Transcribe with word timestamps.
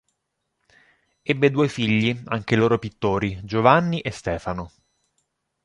Ebbe 1.23 1.51
due 1.51 1.67
figli, 1.69 2.19
anche 2.25 2.55
loro 2.55 2.79
pittori, 2.79 3.39
Giovanni 3.43 3.99
e 4.01 4.09
Stefano. 4.09 4.71